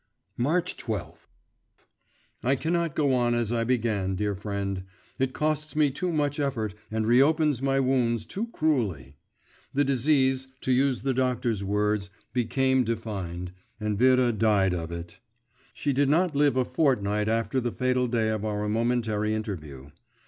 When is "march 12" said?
0.49-1.13